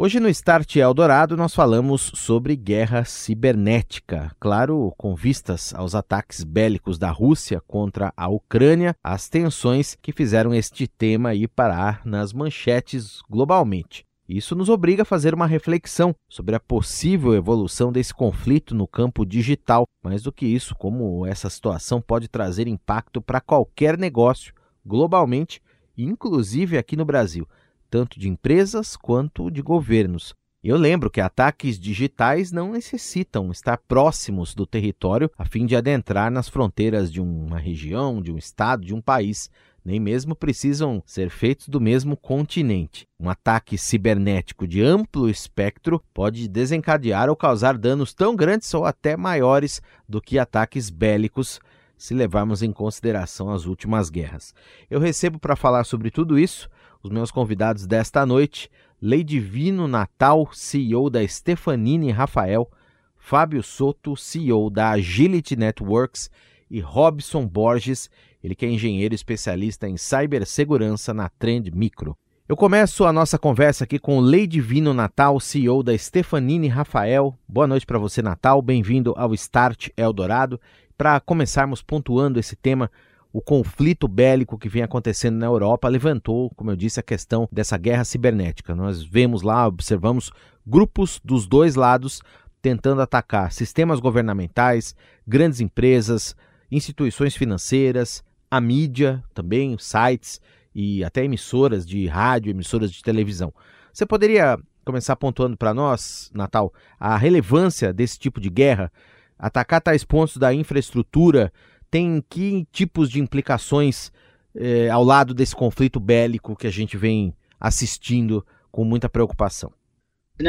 [0.00, 4.30] Hoje no Start Eldorado nós falamos sobre guerra cibernética.
[4.38, 10.54] Claro, com vistas aos ataques bélicos da Rússia contra a Ucrânia, as tensões que fizeram
[10.54, 14.04] este tema ir parar nas manchetes globalmente.
[14.28, 19.26] Isso nos obriga a fazer uma reflexão sobre a possível evolução desse conflito no campo
[19.26, 19.84] digital.
[20.00, 24.54] Mais do que isso, como essa situação pode trazer impacto para qualquer negócio,
[24.86, 25.60] globalmente,
[25.96, 27.48] inclusive aqui no Brasil,
[27.90, 30.34] tanto de empresas quanto de governos.
[30.62, 36.30] Eu lembro que ataques digitais não necessitam estar próximos do território a fim de adentrar
[36.30, 39.48] nas fronteiras de uma região, de um estado, de um país
[39.88, 43.08] nem mesmo precisam ser feitos do mesmo continente.
[43.18, 49.16] Um ataque cibernético de amplo espectro pode desencadear ou causar danos tão grandes ou até
[49.16, 51.58] maiores do que ataques bélicos,
[51.96, 54.54] se levarmos em consideração as últimas guerras.
[54.90, 56.68] Eu recebo para falar sobre tudo isso
[57.02, 62.70] os meus convidados desta noite, Leidivino Natal, CEO da Stefanini Rafael,
[63.16, 66.30] Fábio Soto, CEO da Agility Networks
[66.70, 68.10] e Robson Borges,
[68.42, 72.16] ele que é engenheiro especialista em cibersegurança na Trend Micro.
[72.48, 77.38] Eu começo a nossa conversa aqui com Lady Vino Natal, CEO da Stefanini Rafael.
[77.46, 78.62] Boa noite para você, Natal.
[78.62, 80.58] Bem-vindo ao Start Eldorado.
[80.96, 82.90] Para começarmos pontuando esse tema,
[83.38, 87.78] o conflito bélico que vem acontecendo na Europa levantou, como eu disse, a questão dessa
[87.78, 88.74] guerra cibernética.
[88.74, 90.32] Nós vemos lá, observamos
[90.66, 92.20] grupos dos dois lados
[92.60, 94.92] tentando atacar sistemas governamentais,
[95.24, 96.34] grandes empresas,
[96.68, 100.40] instituições financeiras, a mídia também, sites
[100.74, 103.54] e até emissoras de rádio, emissoras de televisão.
[103.92, 108.90] Você poderia começar pontuando para nós, Natal, a relevância desse tipo de guerra?
[109.38, 111.52] Atacar tais pontos da infraestrutura
[111.90, 114.12] tem que tipos de implicações
[114.54, 119.72] eh, ao lado desse conflito bélico que a gente vem assistindo com muita preocupação?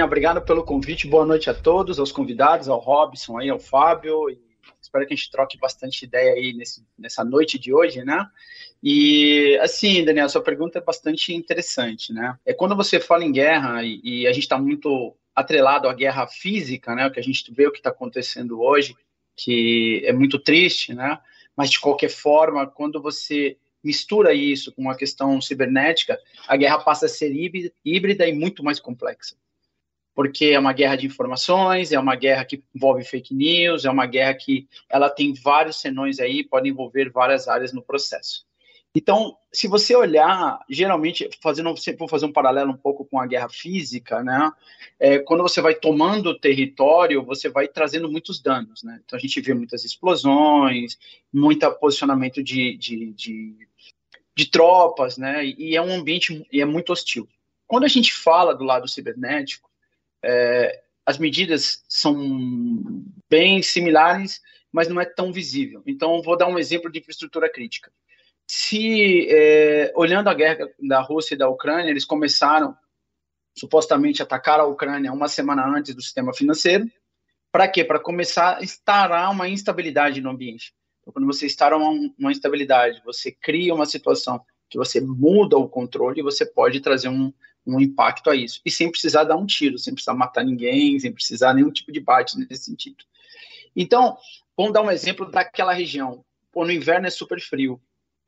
[0.04, 1.08] Obrigado pelo convite.
[1.08, 4.28] Boa noite a todos, aos convidados, ao Robson, aí, ao Fábio
[4.82, 8.26] Espero que a gente troque bastante ideia aí nesse, nessa noite de hoje, né?
[8.82, 12.38] E assim, Daniel, sua pergunta é bastante interessante, né?
[12.46, 16.28] É quando você fala em guerra e, e a gente está muito atrelado à guerra
[16.28, 17.08] física, né?
[17.08, 18.96] O que a gente vê o que está acontecendo hoje,
[19.44, 21.20] que é muito triste, né?
[21.56, 27.06] Mas de qualquer forma, quando você mistura isso com uma questão cibernética, a guerra passa
[27.06, 27.34] a ser
[27.86, 29.36] híbrida e muito mais complexa
[30.20, 34.06] porque é uma guerra de informações, é uma guerra que envolve fake news, é uma
[34.06, 38.46] guerra que ela tem vários senões aí, pode envolver várias áreas no processo.
[38.96, 43.48] Então, se você olhar, geralmente, fazendo, vou fazer um paralelo um pouco com a guerra
[43.48, 44.52] física, né?
[45.00, 49.00] É, quando você vai tomando território, você vai trazendo muitos danos, né?
[49.06, 50.98] Então, a gente vê muitas explosões,
[51.32, 53.68] muito posicionamento de, de, de,
[54.36, 55.46] de tropas, né?
[55.46, 57.30] E é um ambiente e é muito hostil.
[57.68, 59.70] Quando a gente fala do lado cibernético,
[60.24, 65.84] é, as medidas são bem similares, mas não é tão visível.
[65.86, 67.92] Então, vou dar um exemplo de infraestrutura crítica.
[68.52, 72.76] Se, é, olhando a guerra da Rússia e da Ucrânia, eles começaram
[73.56, 76.90] supostamente a atacar a Ucrânia uma semana antes do sistema financeiro.
[77.52, 77.84] Para quê?
[77.84, 80.74] Para começar a instaurar uma instabilidade no ambiente.
[81.00, 85.70] Então, quando você instaura uma, uma instabilidade, você cria uma situação que você muda o
[85.70, 87.32] controle, você pode trazer um,
[87.68, 88.62] um impacto a isso.
[88.66, 92.00] E sem precisar dar um tiro, sem precisar matar ninguém, sem precisar nenhum tipo de
[92.00, 93.06] bate nesse sentido.
[93.76, 94.18] Então,
[94.58, 96.26] vamos dar um exemplo daquela região.
[96.52, 97.80] Pô, no inverno é super frio,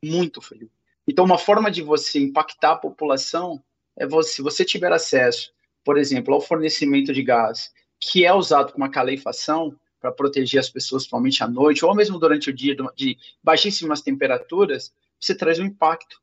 [0.02, 0.70] muito frio.
[1.06, 3.62] Então, uma forma de você impactar a população
[3.96, 5.52] é você, se você tiver acesso,
[5.84, 10.68] por exemplo, ao fornecimento de gás, que é usado com uma calefação para proteger as
[10.68, 15.64] pessoas, principalmente à noite, ou mesmo durante o dia, de baixíssimas temperaturas, você traz um
[15.64, 16.20] impacto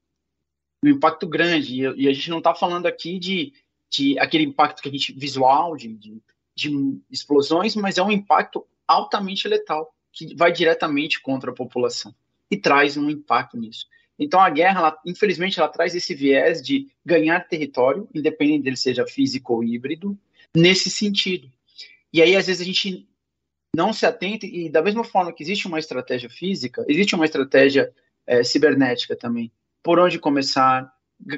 [0.84, 1.74] um impacto grande.
[1.74, 3.54] E, e a gente não está falando aqui de,
[3.90, 6.22] de aquele impacto que a gente visual, de, de,
[6.56, 12.16] de explosões, mas é um impacto altamente letal, que vai diretamente contra a população
[12.50, 13.86] e traz um impacto nisso.
[14.18, 19.08] Então a guerra, ela, infelizmente, ela traz esse viés de ganhar território, independente dele seja
[19.08, 20.18] físico ou híbrido,
[20.56, 21.50] nesse sentido.
[22.12, 23.08] E aí às vezes a gente
[23.76, 27.94] não se atenta e da mesma forma que existe uma estratégia física, existe uma estratégia
[28.26, 29.52] é, cibernética também
[29.82, 30.92] por onde começar,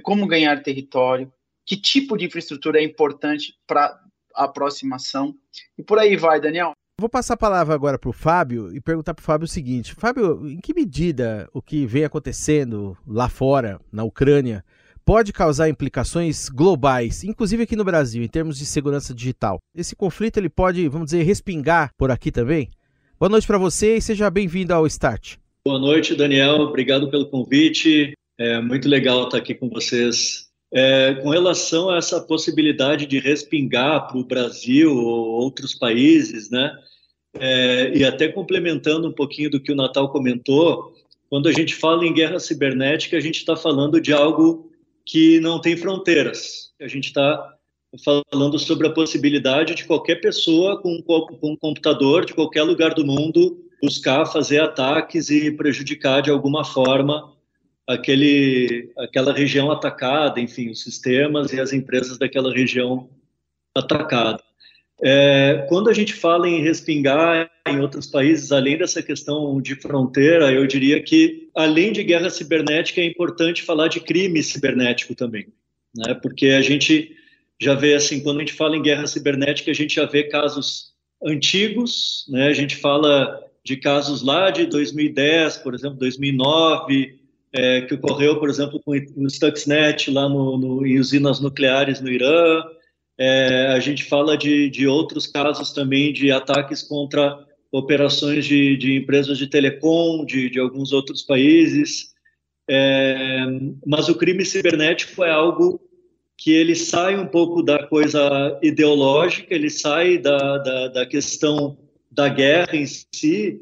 [0.04, 1.32] como ganhar território,
[1.66, 4.00] que tipo de infraestrutura é importante para
[4.34, 5.36] a aproximação
[5.78, 6.74] e por aí vai, Daniel.
[7.02, 9.96] Vou passar a palavra agora para o Fábio e perguntar para o Fábio o seguinte:
[9.96, 14.64] Fábio, em que medida o que vem acontecendo lá fora, na Ucrânia,
[15.04, 19.58] pode causar implicações globais, inclusive aqui no Brasil, em termos de segurança digital.
[19.74, 22.70] Esse conflito ele pode, vamos dizer, respingar por aqui também?
[23.20, 25.38] Boa noite para você e seja bem-vindo ao Start.
[25.66, 26.58] Boa noite, Daniel.
[26.58, 28.14] Obrigado pelo convite.
[28.40, 30.52] É muito legal estar aqui com vocês.
[30.72, 36.72] É, com relação a essa possibilidade de respingar para o Brasil ou outros países, né?
[37.40, 40.94] É, e até complementando um pouquinho do que o Natal comentou,
[41.30, 44.70] quando a gente fala em guerra cibernética, a gente está falando de algo
[45.06, 46.72] que não tem fronteiras.
[46.80, 47.58] A gente está
[48.04, 53.06] falando sobre a possibilidade de qualquer pessoa com, com um computador de qualquer lugar do
[53.06, 57.34] mundo buscar fazer ataques e prejudicar de alguma forma
[57.88, 63.10] aquele, aquela região atacada, enfim, os sistemas e as empresas daquela região
[63.76, 64.42] atacada.
[65.04, 70.52] É, quando a gente fala em respingar em outros países, além dessa questão de fronteira,
[70.52, 75.48] eu diria que, além de guerra cibernética, é importante falar de crime cibernético também,
[75.96, 76.14] né?
[76.14, 77.16] Porque a gente
[77.60, 80.92] já vê assim, quando a gente fala em guerra cibernética, a gente já vê casos
[81.24, 82.48] antigos, né?
[82.48, 87.20] A gente fala de casos lá de 2010, por exemplo, 2009,
[87.54, 92.10] é, que ocorreu, por exemplo, com o Stuxnet lá no, no, em usinas nucleares no
[92.10, 92.64] Irã,
[93.24, 98.96] é, a gente fala de, de outros casos também de ataques contra operações de, de
[98.96, 102.16] empresas de telecom, de, de alguns outros países.
[102.68, 103.46] É,
[103.86, 105.80] mas o crime cibernético é algo
[106.36, 111.78] que ele sai um pouco da coisa ideológica, ele sai da, da, da questão
[112.10, 113.62] da guerra em si,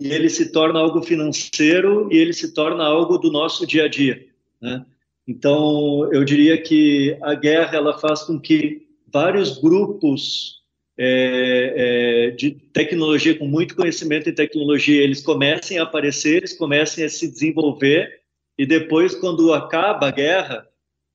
[0.00, 3.88] e ele se torna algo financeiro e ele se torna algo do nosso dia a
[3.88, 4.26] dia.
[4.60, 4.84] Né?
[5.28, 8.85] Então, eu diria que a guerra ela faz com que
[9.16, 10.56] vários grupos
[10.98, 17.02] é, é, de tecnologia, com muito conhecimento em tecnologia, eles comecem a aparecer, eles comecem
[17.02, 18.10] a se desenvolver,
[18.58, 20.68] e depois, quando acaba a guerra,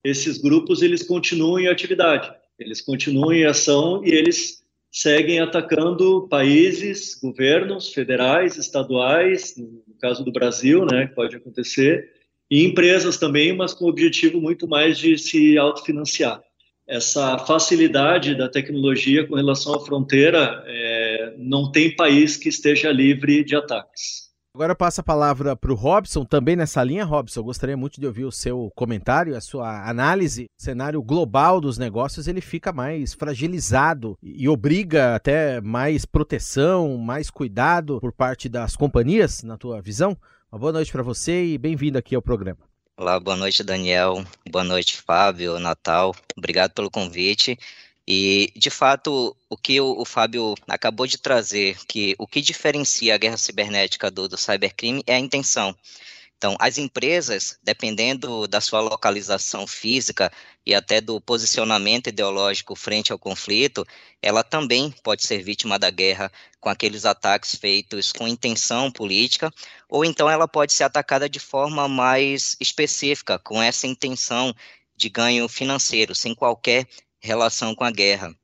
[0.04, 7.14] esses grupos eles continuam em atividade, eles continuam em ação e eles seguem atacando países,
[7.22, 12.10] governos federais, estaduais, no caso do Brasil, né, que pode acontecer,
[12.50, 16.42] e empresas também, mas com o objetivo muito mais de se autofinanciar
[16.88, 23.44] essa facilidade da tecnologia com relação à fronteira, é, não tem país que esteja livre
[23.44, 24.32] de ataques.
[24.54, 27.40] Agora passa a palavra para o Robson, também nessa linha, Robson.
[27.40, 30.50] Eu gostaria muito de ouvir o seu comentário, a sua análise.
[30.60, 37.30] O cenário global dos negócios ele fica mais fragilizado e obriga até mais proteção, mais
[37.30, 40.18] cuidado por parte das companhias, na tua visão.
[40.52, 42.71] Uma boa noite para você e bem-vindo aqui ao programa.
[43.02, 44.24] Olá, boa noite, Daniel.
[44.48, 46.16] Boa noite, Fábio, Natal.
[46.38, 47.58] Obrigado pelo convite.
[48.08, 53.16] E, de fato, o que o, o, Fábio acabou de trazer, que o que diferencia
[53.16, 55.76] a guerra cibernética do, do cybercrime é a intenção.
[56.42, 60.32] Então, as empresas, dependendo da sua localização física
[60.66, 63.86] e até do posicionamento ideológico frente ao conflito,
[64.20, 69.54] ela também pode ser vítima da guerra com aqueles ataques feitos com intenção política,
[69.88, 74.52] ou então ela pode ser atacada de forma mais específica, com essa intenção
[74.96, 76.88] de ganho financeiro, sem qualquer
[77.20, 78.36] relação com a guerra.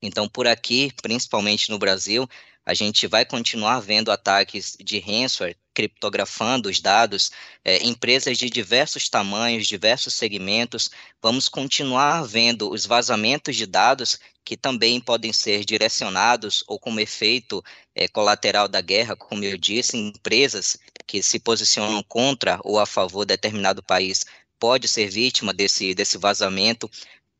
[0.00, 2.28] Então, por aqui, principalmente no Brasil,
[2.64, 7.30] a gente vai continuar vendo ataques de ransomware criptografando os dados,
[7.64, 14.56] é, empresas de diversos tamanhos, diversos segmentos, vamos continuar vendo os vazamentos de dados que
[14.56, 17.62] também podem ser direcionados ou como efeito
[17.94, 23.24] é, colateral da guerra, como eu disse, empresas que se posicionam contra ou a favor
[23.24, 24.24] de determinado país
[24.58, 26.90] pode ser vítima desse, desse vazamento,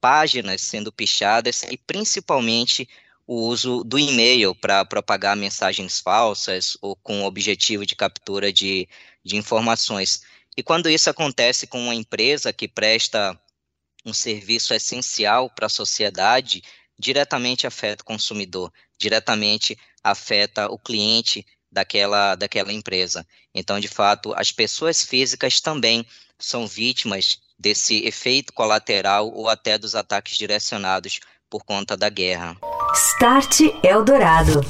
[0.01, 2.89] páginas sendo pichadas e principalmente
[3.33, 8.87] o uso do e-mail para propagar mensagens falsas ou com o objetivo de captura de,
[9.25, 10.23] de informações.
[10.55, 13.35] E quando isso acontece com uma empresa que presta
[14.05, 16.63] um serviço essencial para a sociedade,
[16.99, 23.27] diretamente afeta o consumidor, diretamente afeta o cliente daquela, daquela empresa.
[23.55, 26.05] Então, de fato, as pessoas físicas também
[26.39, 32.59] são vítimas desse efeito colateral ou até dos ataques direcionados por conta da guerra.
[32.95, 34.61] Start Eldorado.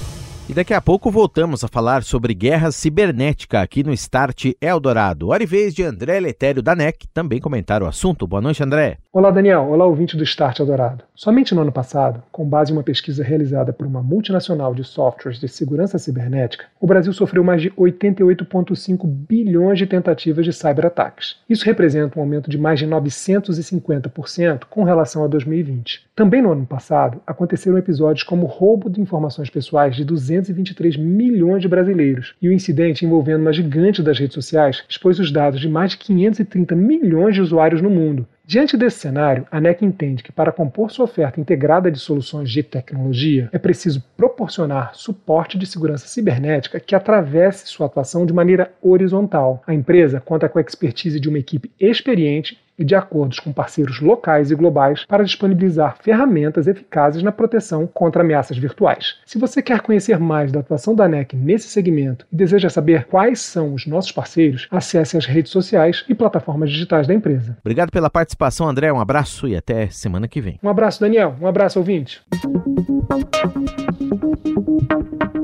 [0.48, 5.28] E daqui a pouco voltamos a falar sobre guerra cibernética aqui no Start Eldorado.
[5.28, 8.26] Hora e vez de André Letério da NEC também comentar o assunto.
[8.26, 8.98] Boa noite, André.
[9.12, 9.68] Olá, Daniel.
[9.70, 11.04] Olá, ouvinte do Start Eldorado.
[11.14, 15.40] Somente no ano passado, com base em uma pesquisa realizada por uma multinacional de softwares
[15.40, 21.36] de segurança cibernética, o Brasil sofreu mais de 88,5 bilhões de tentativas de cyberataques.
[21.48, 26.10] Isso representa um aumento de mais de 950% com relação a 2020.
[26.14, 31.62] Também no ano passado, aconteceram episódios como o roubo de informações pessoais de 223 milhões
[31.62, 35.70] de brasileiros e o incidente envolvendo uma gigante das redes sociais expôs os dados de
[35.70, 38.26] mais de 530 milhões de usuários no mundo.
[38.44, 42.62] Diante desse cenário, a NEC entende que para compor sua oferta integrada de soluções de
[42.62, 49.62] tecnologia, é preciso proporcionar suporte de segurança cibernética que atravesse sua atuação de maneira horizontal.
[49.66, 54.00] A empresa conta com a expertise de uma equipe experiente e de acordos com parceiros
[54.00, 59.16] locais e globais para disponibilizar ferramentas eficazes na proteção contra ameaças virtuais.
[59.26, 63.40] Se você quer conhecer mais da atuação da NEC nesse segmento e deseja saber quais
[63.40, 67.56] são os nossos parceiros, acesse as redes sociais e plataformas digitais da empresa.
[67.60, 68.92] Obrigado pela participação, André.
[68.92, 70.58] Um abraço e até semana que vem.
[70.62, 71.36] Um abraço, Daniel.
[71.40, 72.22] Um abraço, ouvinte.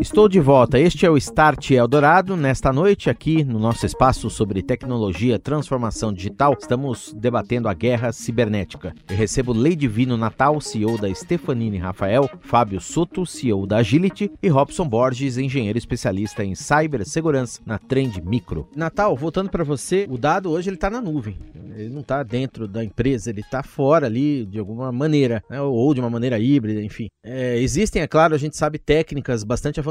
[0.01, 0.79] Estou de volta.
[0.79, 2.37] Este é o Start Eldorado.
[2.37, 8.95] Nesta noite, aqui no nosso espaço sobre tecnologia, transformação digital, estamos debatendo a guerra cibernética.
[9.11, 14.89] Eu recebo Divino Natal, CEO da Stefanini Rafael, Fábio Soto, CEO da Agility e Robson
[14.89, 18.69] Borges, engenheiro especialista em cibersegurança na Trend Micro.
[18.77, 21.37] Natal, voltando para você, o dado hoje ele está na nuvem.
[21.77, 25.61] Ele não está dentro da empresa, ele está fora ali de alguma maneira, né?
[25.61, 27.09] ou de uma maneira híbrida, enfim.
[27.25, 29.88] É, existem, é claro, a gente sabe técnicas bastante avançadas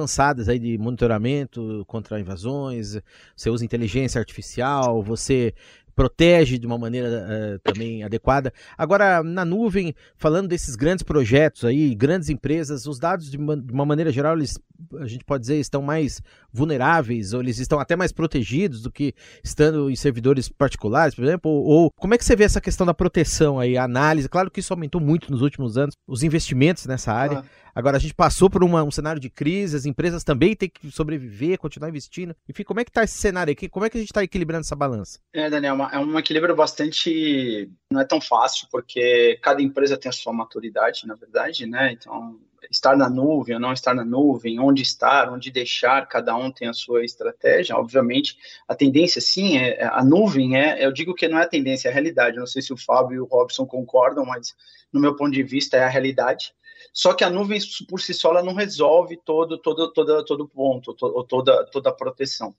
[0.49, 2.99] aí de monitoramento contra invasões.
[3.35, 5.53] Você usa inteligência artificial, você
[5.97, 8.53] protege de uma maneira uh, também adequada.
[8.77, 13.73] Agora, na nuvem, falando desses grandes projetos aí, grandes empresas, os dados de uma, de
[13.73, 14.59] uma, maneira geral, eles,
[14.99, 16.21] a gente pode dizer, estão mais
[16.57, 21.51] vulneráveis, ou eles estão até mais protegidos do que estando em servidores particulares, por exemplo?
[21.51, 24.27] Ou, ou como é que você vê essa questão da proteção aí, a análise?
[24.27, 27.39] Claro que isso aumentou muito nos últimos anos, os investimentos nessa área.
[27.39, 27.67] Ah.
[27.77, 30.89] Agora, a gente passou por uma, um cenário de crise, as empresas também têm que
[30.89, 32.35] sobreviver, continuar investindo.
[32.49, 33.69] Enfim, como é que está esse cenário aqui?
[33.69, 35.19] Como é que a gente está equilibrando essa balança?
[35.31, 37.69] É, Daniel, é um equilíbrio bastante.
[37.91, 41.91] Não é tão fácil, porque cada empresa tem a sua maturidade, na verdade, né?
[41.91, 46.51] Então, estar na nuvem ou não estar na nuvem, onde estar, onde deixar, cada um
[46.51, 47.75] tem a sua estratégia.
[47.75, 48.37] Obviamente,
[48.67, 51.91] a tendência, sim, é, a nuvem é, eu digo que não é a tendência, é
[51.91, 52.37] a realidade.
[52.37, 54.55] Não sei se o Fábio e o Robson concordam, mas
[54.91, 56.53] no meu ponto de vista é a realidade.
[56.93, 60.93] Só que a nuvem por si só ela não resolve todo todo todo todo ponto,
[60.93, 62.55] to, toda toda a proteção.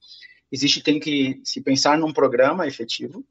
[0.51, 3.25] Existe tem que se pensar num programa efetivo.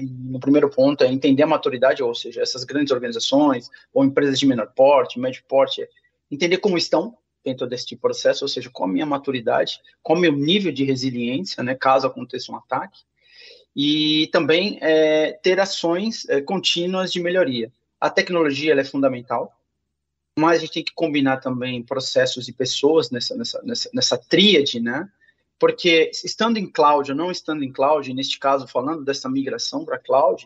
[0.00, 4.46] No primeiro ponto é entender a maturidade, ou seja, essas grandes organizações ou empresas de
[4.46, 5.86] menor porte, médio porte,
[6.30, 10.16] entender como estão dentro desse tipo de processo, ou seja, qual a minha maturidade, qual
[10.16, 13.00] o meu nível de resiliência, né, caso aconteça um ataque,
[13.74, 17.72] e também é, ter ações é, contínuas de melhoria.
[18.00, 19.54] A tecnologia é fundamental,
[20.38, 24.80] mas a gente tem que combinar também processos e pessoas nessa, nessa, nessa, nessa tríade,
[24.80, 25.08] né?
[25.62, 29.96] Porque estando em cloud ou não estando em cloud, neste caso, falando dessa migração para
[29.96, 30.44] cloud,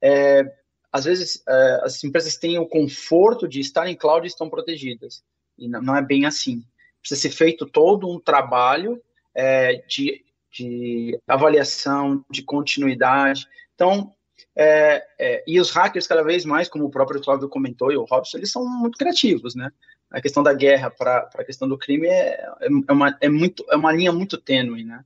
[0.00, 0.42] é,
[0.90, 5.22] às vezes é, as empresas têm o conforto de estar em cloud e estão protegidas.
[5.58, 6.64] E não, não é bem assim.
[6.98, 9.02] Precisa ser feito todo um trabalho
[9.34, 13.46] é, de, de avaliação, de continuidade.
[13.74, 14.14] Então,
[14.56, 18.04] é, é, e os hackers, cada vez mais, como o próprio Cláudio comentou e o
[18.04, 19.70] Robson, eles são muito criativos, né?
[20.10, 23.64] A questão da guerra para a questão do crime é, é, é, uma, é, muito,
[23.70, 25.04] é uma linha muito tênue, né?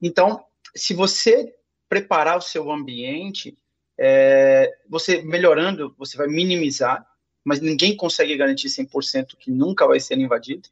[0.00, 1.54] Então, se você
[1.88, 3.56] preparar o seu ambiente,
[3.98, 7.06] é, você melhorando, você vai minimizar,
[7.44, 10.68] mas ninguém consegue garantir 100% que nunca vai ser invadido.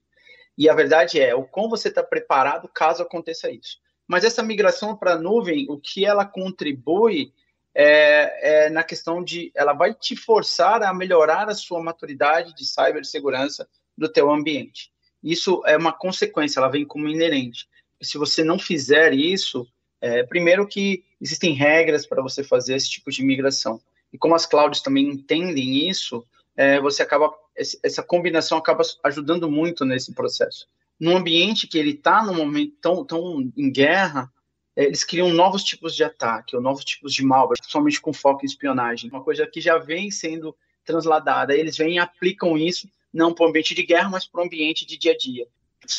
[0.57, 3.79] E a verdade é, o como você está preparado caso aconteça isso.
[4.07, 7.33] Mas essa migração para a nuvem, o que ela contribui
[7.75, 12.65] é, é, na questão de ela vai te forçar a melhorar a sua maturidade de
[12.65, 14.93] cibersegurança do teu ambiente.
[15.23, 17.67] Isso é uma consequência, ela vem como inerente.
[18.01, 19.67] Se você não fizer isso,
[20.01, 23.81] é, primeiro que existem regras para você fazer esse tipo de migração.
[24.13, 26.25] E como as clouds também entendem isso,
[26.57, 30.69] é, você acaba essa combinação acaba ajudando muito nesse processo.
[30.99, 34.31] Num ambiente que ele está no momento tão, tão em guerra,
[34.77, 38.47] eles criam novos tipos de ataque, ou novos tipos de malware, principalmente com foco em
[38.47, 39.11] espionagem.
[39.11, 40.55] Uma coisa que já vem sendo
[40.85, 41.57] transladada.
[41.57, 44.85] Eles vêm e aplicam isso não para o ambiente de guerra, mas para o ambiente
[44.85, 45.47] de dia a dia.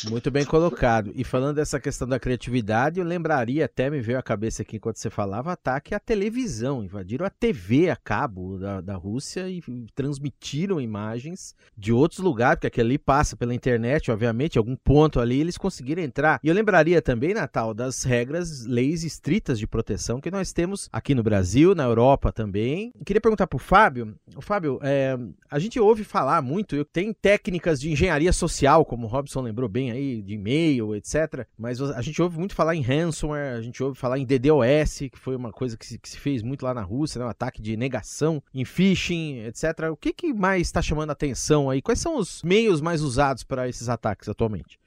[0.08, 1.12] Muito bem colocado.
[1.14, 4.96] E falando dessa questão da criatividade, eu lembraria, até me veio à cabeça aqui enquanto
[4.96, 6.82] você falava, ataque à televisão.
[6.82, 9.62] Invadiram a TV a cabo da, da Rússia e
[9.94, 15.40] transmitiram imagens de outros lugares, porque aquele ali passa pela internet, obviamente, algum ponto ali
[15.40, 16.40] eles conseguiram entrar.
[16.42, 21.14] E eu lembraria também, Natal, das regras, leis estritas de proteção que nós temos aqui
[21.14, 22.92] no Brasil, na Europa também.
[23.04, 24.14] Queria perguntar para o Fábio.
[24.34, 25.18] O Fábio, é,
[25.50, 29.90] a gente ouve falar muito, tem técnicas de engenharia social, como o Robson lembrou bem
[29.90, 31.46] aí de e-mail, etc.
[31.58, 35.18] Mas a gente ouve muito falar em ransomware, a gente ouve falar em DDoS, que
[35.18, 37.26] foi uma coisa que se, que se fez muito lá na Rússia, né?
[37.26, 39.90] um ataque de negação, em phishing, etc.
[39.92, 41.82] O que, que mais está chamando a atenção aí?
[41.82, 44.78] Quais são os meios mais usados para esses ataques atualmente?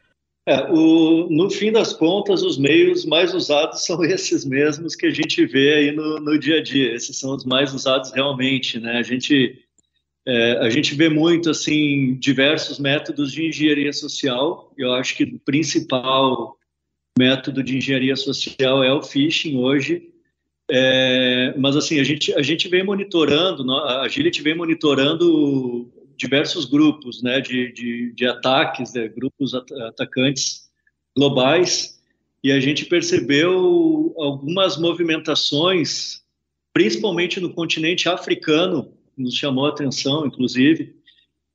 [0.48, 5.12] É, o, no fim das contas, os meios mais usados são esses mesmos que a
[5.12, 6.96] gente vê aí no, no dia a dia.
[6.96, 8.98] Esses são os mais usados realmente, né?
[8.98, 9.69] A gente
[10.30, 14.72] é, a gente vê muito assim diversos métodos de engenharia social.
[14.78, 16.56] Eu acho que o principal
[17.18, 20.08] método de engenharia social é o phishing hoje.
[20.70, 27.24] É, mas assim a gente a gente vem monitorando, a Agility vem monitorando diversos grupos
[27.24, 30.70] né, de, de, de ataques, né, grupos atacantes
[31.18, 32.00] globais,
[32.44, 36.22] e a gente percebeu algumas movimentações,
[36.72, 40.96] principalmente no continente africano, nos chamou a atenção, inclusive,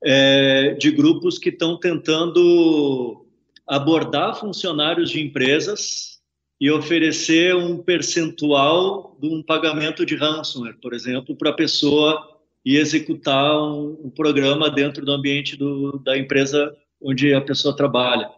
[0.03, 3.25] é, de grupos que estão tentando
[3.67, 6.19] abordar funcionários de empresas
[6.61, 12.77] e oferecer um percentual de um pagamento de ransomware, por exemplo, para a pessoa e
[12.77, 18.29] executar um, um programa dentro do ambiente do, da empresa onde a pessoa trabalha.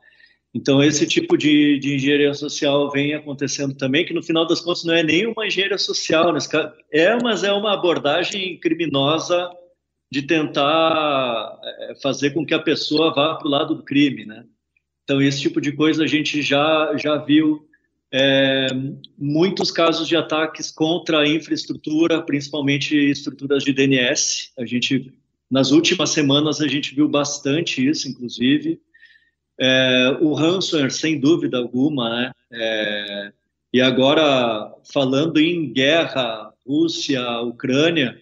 [0.58, 4.84] Então, esse tipo de, de, engenharia social vem acontecendo também, que no final das contas
[4.84, 6.40] não é nem uma engenharia social, né?
[6.92, 9.52] é, mas é uma abordagem criminosa
[10.12, 14.46] de tentar é, fazer com que a pessoa vá para o lado do crime, né?
[15.04, 17.68] Então, esse tipo de coisa a gente já, já viu
[18.12, 18.68] é,
[19.16, 24.54] muitos casos de ataques contra a infraestrutura, principalmente estruturas de DNS.
[24.58, 25.14] A gente,
[25.52, 28.82] nas últimas semanas, a gente viu bastante isso, inclusive.
[29.60, 32.32] É, o ransomware, sem dúvida alguma, né?
[32.52, 33.34] É,
[33.74, 38.22] e agora, falando em guerra, Rússia, Ucrânia,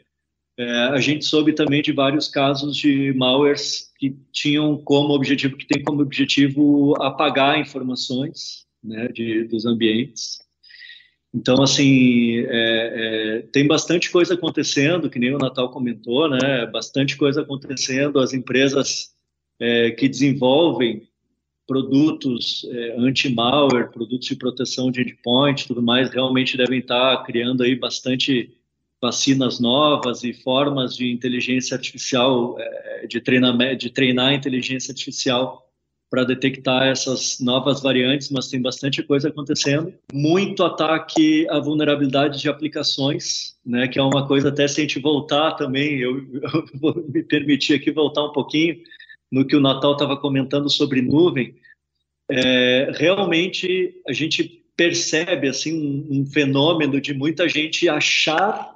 [0.58, 5.68] é, a gente soube também de vários casos de malwares que tinham como objetivo, que
[5.68, 10.40] tem como objetivo apagar informações, né, de, dos ambientes.
[11.34, 16.66] Então, assim, é, é, tem bastante coisa acontecendo, que nem o Natal comentou, né?
[16.68, 18.20] Bastante coisa acontecendo.
[18.20, 19.14] As empresas
[19.60, 21.10] é, que desenvolvem
[21.68, 27.76] produtos é, anti-malware, produtos de proteção de endpoint, tudo mais, realmente devem estar criando aí
[27.76, 28.52] bastante
[29.02, 35.66] vacinas novas e formas de inteligência artificial, é, de, treinar, de treinar a inteligência artificial
[36.10, 39.94] para detectar essas novas variantes, mas tem bastante coisa acontecendo.
[40.14, 45.00] Muito ataque a vulnerabilidades de aplicações, né, que é uma coisa até se a gente
[45.00, 48.78] voltar também, eu, eu vou me permitir aqui voltar um pouquinho
[49.32, 51.56] no que o Natal estava comentando sobre nuvem.
[52.30, 58.76] É, realmente a gente percebe assim um, um fenômeno de muita gente achar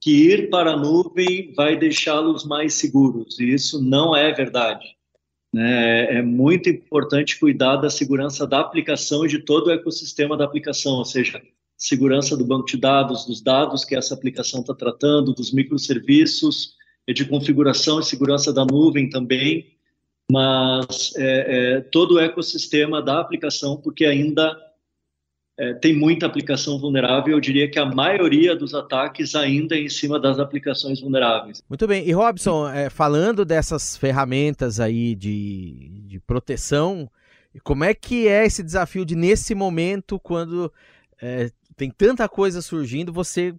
[0.00, 4.96] que ir para a nuvem vai deixá-los mais seguros, e isso não é verdade.
[5.52, 6.18] Né?
[6.18, 10.94] É muito importante cuidar da segurança da aplicação e de todo o ecossistema da aplicação,
[10.94, 11.42] ou seja,
[11.76, 16.74] segurança do banco de dados, dos dados que essa aplicação está tratando, dos microserviços,
[17.08, 19.66] de configuração e segurança da nuvem também,
[20.30, 24.56] mas é, é, todo o ecossistema da aplicação, porque ainda
[25.58, 27.34] é, tem muita aplicação vulnerável.
[27.34, 31.62] Eu diria que a maioria dos ataques ainda é em cima das aplicações vulneráveis.
[31.68, 32.08] Muito bem.
[32.08, 37.10] E Robson, é, falando dessas ferramentas aí de, de proteção,
[37.64, 40.72] como é que é esse desafio de nesse momento, quando
[41.20, 43.54] é, tem tanta coisa surgindo, você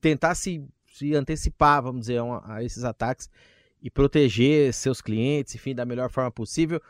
[0.00, 0.62] tentar se,
[0.92, 3.28] se antecipar, vamos dizer, a, esses ataques
[3.82, 6.80] e proteger seus clientes, enfim, da melhor forma possível?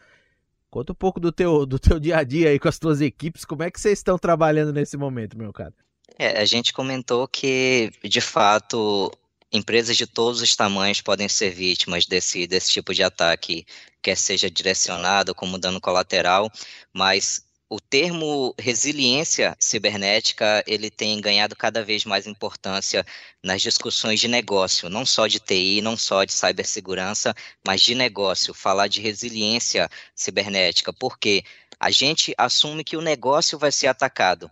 [0.71, 3.45] Conta um pouco do teu, do teu dia a dia aí com as tuas equipes,
[3.45, 5.75] como é que vocês estão trabalhando nesse momento, meu cara?
[6.19, 9.11] É, a gente comentou que, de fato,
[9.53, 13.67] empresas de todos os tamanhos podem ser vítimas desse, desse tipo de ataque,
[14.03, 16.51] quer seja direcionado como dano colateral,
[16.93, 23.07] mas o termo resiliência cibernética ele tem ganhado cada vez mais importância
[23.41, 27.33] nas discussões de negócio, não só de TI, não só de cibersegurança,
[27.65, 28.53] mas de negócio.
[28.53, 31.45] Falar de resiliência cibernética, porque
[31.79, 34.51] a gente assume que o negócio vai ser atacado.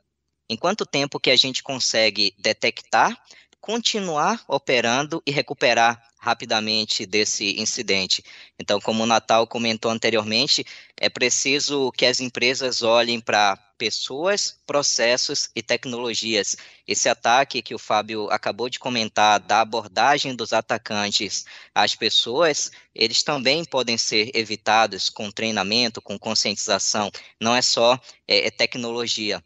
[0.48, 3.20] Em quanto tempo que a gente consegue detectar,
[3.60, 8.22] continuar operando e recuperar rapidamente desse incidente.
[8.58, 10.64] Então, como o Natal comentou anteriormente,
[10.96, 16.56] é preciso que as empresas olhem para pessoas, processos e tecnologias.
[16.86, 23.22] Esse ataque que o Fábio acabou de comentar, da abordagem dos atacantes às pessoas, eles
[23.22, 27.10] também podem ser evitados com treinamento, com conscientização.
[27.40, 29.42] Não é só é, é tecnologia.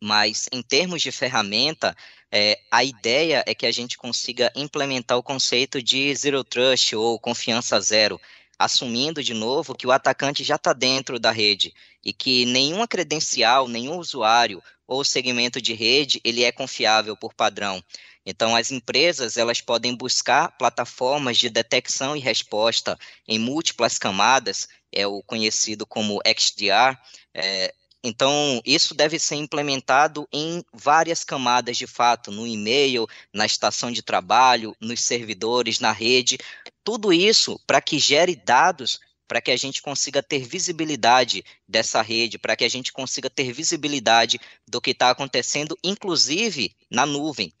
[0.00, 1.96] Mas, em termos de ferramenta,
[2.30, 7.18] é, a ideia é que a gente consiga implementar o conceito de zero trust ou
[7.18, 8.20] confiança zero.
[8.60, 11.72] assumindo de novo que o atacante já está dentro da rede
[12.04, 17.82] e que nenhuma credencial, nenhum usuário ou segmento de rede ele é confiável por padrão.
[18.26, 25.06] Então, as empresas elas podem buscar plataformas de detecção e resposta em múltiplas camadas, é
[25.06, 26.98] o conhecido como XDR.
[27.32, 33.90] É, então, isso deve ser implementado em várias camadas de fato, no e-mail, na estação
[33.90, 36.38] de trabalho, nos servidores, na rede.
[36.84, 42.38] Tudo isso para que gere dados para que a gente consiga ter visibilidade dessa rede,
[42.38, 47.52] para que a gente consiga ter visibilidade do que está acontecendo, inclusive na nuvem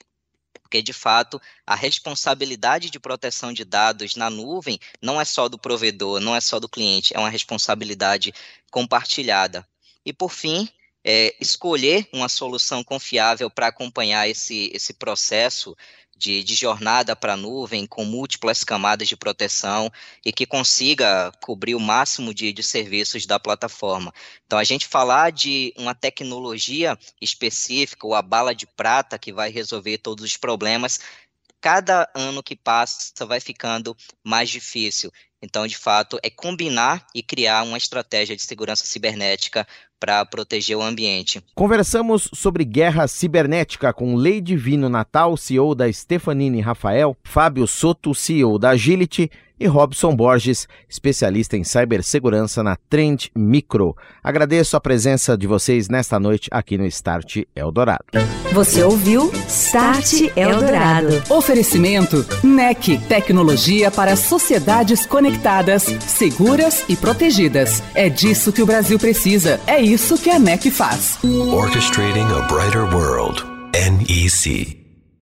[0.68, 5.58] porque de fato a responsabilidade de proteção de dados na nuvem não é só do
[5.58, 8.34] provedor, não é só do cliente, é uma responsabilidade
[8.70, 9.66] compartilhada.
[10.08, 10.66] E por fim,
[11.04, 15.76] é, escolher uma solução confiável para acompanhar esse, esse processo
[16.16, 19.92] de, de jornada para a nuvem com múltiplas camadas de proteção
[20.24, 24.10] e que consiga cobrir o máximo de, de serviços da plataforma.
[24.46, 29.50] Então, a gente falar de uma tecnologia específica, ou a bala de prata que vai
[29.50, 31.00] resolver todos os problemas,
[31.60, 33.94] cada ano que passa vai ficando
[34.24, 35.12] mais difícil.
[35.42, 39.66] Então, de fato, é combinar e criar uma estratégia de segurança cibernética
[40.00, 41.42] para proteger o ambiente.
[41.54, 48.58] Conversamos sobre guerra cibernética com Lei Divino Natal, CEO da Stefanini Rafael, Fábio Soto, CEO
[48.58, 53.96] da Agility e Robson Borges, especialista em cibersegurança na Trend Micro.
[54.22, 58.04] Agradeço a presença de vocês nesta noite aqui no Start Eldorado.
[58.52, 61.22] Você ouviu Start Eldorado.
[61.28, 67.82] Oferecimento NEC, tecnologia para sociedades conectadas, seguras e protegidas.
[67.94, 69.60] É disso que o Brasil precisa.
[69.66, 71.18] É isso que a NEC faz.
[71.24, 73.44] Orchestrating a Brighter World.
[73.72, 74.77] NEC.